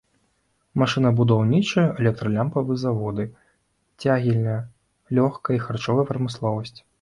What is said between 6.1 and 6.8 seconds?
прамысловасць.